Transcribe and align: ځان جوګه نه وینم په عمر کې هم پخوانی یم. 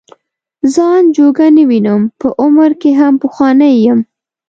ځان 0.73 1.03
جوګه 1.15 1.47
نه 1.55 1.63
وینم 1.69 2.01
په 2.19 2.27
عمر 2.41 2.71
کې 2.81 2.91
هم 2.99 3.13
پخوانی 3.21 3.73
یم. 3.85 3.99